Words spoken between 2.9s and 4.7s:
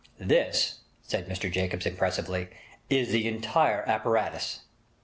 the entire apparatus!'